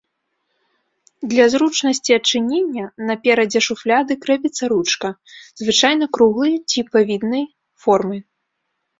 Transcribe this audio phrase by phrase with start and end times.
[1.31, 5.07] Для зручнасці адчынення, на перадзе шуфляды крэпіцца ручка,
[5.61, 7.45] звычайна круглай ці п-віднай
[7.85, 8.17] формы.